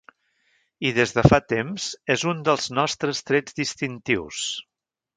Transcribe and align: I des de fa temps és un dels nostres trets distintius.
I 0.89 0.93
des 0.99 1.13
de 1.17 1.23
fa 1.33 1.39
temps 1.53 1.91
és 2.15 2.25
un 2.33 2.41
dels 2.49 2.67
nostres 2.81 3.25
trets 3.31 3.63
distintius. 3.63 4.45